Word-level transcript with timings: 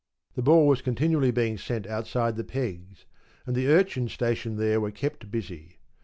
The 0.33 0.41
ball 0.41 0.65
was 0.65 0.81
continually 0.81 1.29
being 1.29 1.59
sent 1.59 1.85
outside 1.85 2.35
the 2.35 2.43
pegs, 2.43 3.05
and 3.45 3.55
the 3.55 3.67
urchins 3.67 4.13
stationed 4.13 4.57
there 4.57 4.81
were 4.81 4.89
kept 4.89 5.29
busy. 5.29 5.77